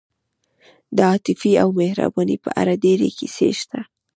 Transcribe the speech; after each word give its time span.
د 0.95 0.97
عاطفې 1.09 1.51
او 1.61 1.69
مهربانۍ 1.79 2.37
په 2.45 2.49
اړه 2.61 2.73
ډېرې 2.83 3.09
کیسې 3.17 3.49
شته. 3.59 3.79